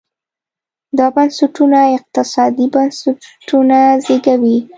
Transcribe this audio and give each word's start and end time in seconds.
دا 0.97 1.07
بنسټونه 1.15 1.79
اقتصادي 1.97 2.65
بنسټونه 2.73 3.77
زېږوي. 4.03 4.57